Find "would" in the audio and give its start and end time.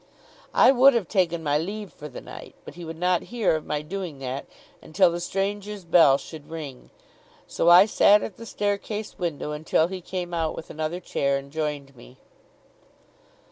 0.71-0.95, 2.83-2.97